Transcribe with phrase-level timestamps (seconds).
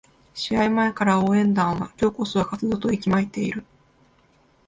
[0.33, 3.63] 試合前から応援団は今日こそは勝つぞと息巻いている